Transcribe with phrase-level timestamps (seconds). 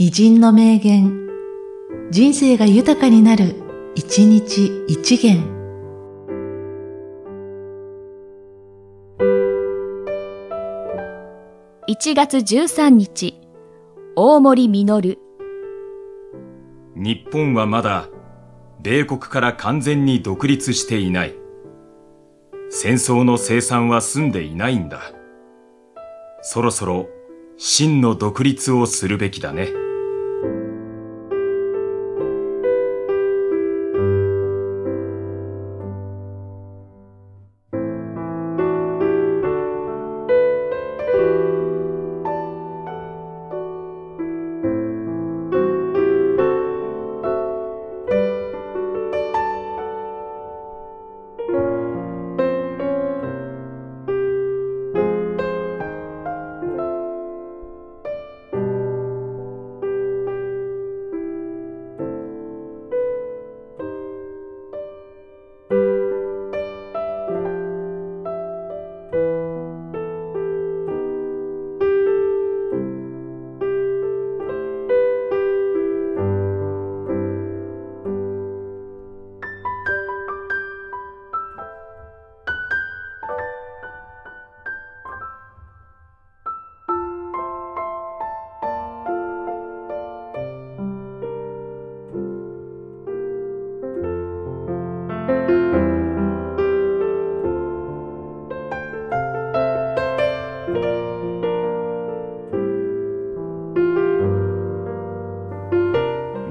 [0.00, 1.28] 偉人の名言、
[2.12, 3.56] 人生が豊かになる、
[3.96, 5.42] 一日一元。
[11.88, 13.40] 1月13日、
[14.14, 15.18] 大森実。
[16.94, 18.08] 日本はまだ
[18.80, 21.34] 米国から完全に独立していない。
[22.70, 25.00] 戦争の生産は済んでいないんだ。
[26.42, 27.08] そろそろ
[27.56, 29.87] 真の独立をするべきだね。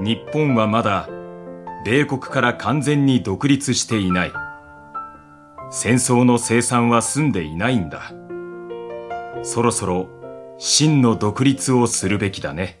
[0.00, 1.08] 日本はまだ
[1.84, 4.32] 米国から完全に独立していない。
[5.70, 8.12] 戦争の生産は済んでいないんだ。
[9.42, 10.08] そろそろ
[10.58, 12.80] 真の独立をするべきだね。